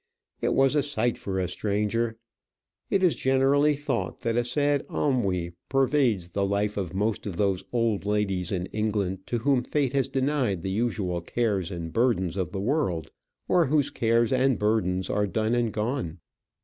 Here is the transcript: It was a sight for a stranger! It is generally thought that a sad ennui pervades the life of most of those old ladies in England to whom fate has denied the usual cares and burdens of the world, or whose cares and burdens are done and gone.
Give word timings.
It 0.41 0.55
was 0.55 0.75
a 0.75 0.81
sight 0.81 1.15
for 1.19 1.39
a 1.39 1.47
stranger! 1.47 2.17
It 2.89 3.03
is 3.03 3.15
generally 3.15 3.75
thought 3.75 4.21
that 4.21 4.35
a 4.35 4.43
sad 4.43 4.83
ennui 4.89 5.51
pervades 5.69 6.29
the 6.29 6.43
life 6.43 6.75
of 6.75 6.95
most 6.95 7.27
of 7.27 7.37
those 7.37 7.63
old 7.71 8.03
ladies 8.03 8.51
in 8.51 8.65
England 8.73 9.27
to 9.27 9.37
whom 9.37 9.61
fate 9.63 9.93
has 9.93 10.07
denied 10.07 10.63
the 10.63 10.71
usual 10.71 11.21
cares 11.21 11.69
and 11.69 11.93
burdens 11.93 12.35
of 12.35 12.51
the 12.51 12.59
world, 12.59 13.11
or 13.47 13.67
whose 13.67 13.91
cares 13.91 14.33
and 14.33 14.57
burdens 14.57 15.07
are 15.07 15.27
done 15.27 15.53
and 15.53 15.71
gone. 15.71 16.17